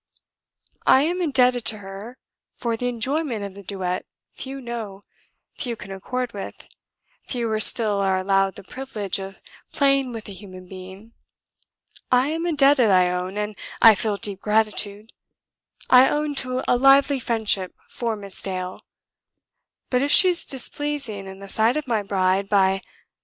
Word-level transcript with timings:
I 0.87 1.03
am 1.03 1.21
indebted 1.21 1.63
to 1.65 1.77
her 1.77 2.17
for 2.55 2.75
the 2.75 2.87
enjoyment 2.87 3.45
of 3.45 3.53
the 3.53 3.61
duet 3.61 4.07
few 4.31 4.59
know, 4.59 5.03
few 5.53 5.75
can 5.75 5.91
accord 5.91 6.33
with, 6.33 6.65
fewer 7.27 7.59
still 7.59 7.99
are 7.99 8.17
allowed 8.17 8.55
the 8.55 8.63
privilege 8.63 9.19
of 9.19 9.37
playing 9.71 10.11
with 10.11 10.27
a 10.27 10.31
human 10.31 10.67
being. 10.67 11.13
I 12.11 12.29
am 12.29 12.47
indebted, 12.47 12.89
I 12.89 13.11
own, 13.11 13.37
and 13.37 13.55
I 13.79 13.93
feel 13.93 14.17
deep 14.17 14.39
gratitude; 14.41 15.13
I 15.87 16.09
own 16.09 16.33
to 16.41 16.63
a 16.67 16.77
lively 16.77 17.19
friendship 17.19 17.75
for 17.87 18.15
Miss 18.15 18.41
Dale, 18.41 18.81
but 19.91 20.01
if 20.01 20.09
she 20.09 20.29
is 20.29 20.47
displeasing 20.47 21.27
in 21.27 21.37
the 21.41 21.47
sight 21.47 21.77
of 21.77 21.85
my 21.85 22.01
bride 22.01 22.49
by... 22.49 22.81